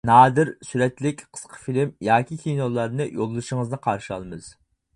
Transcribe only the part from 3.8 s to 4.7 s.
قارشى ئالىمىز!